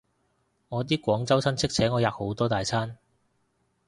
[0.69, 2.97] 我啲廣州親戚請我吔好多大餐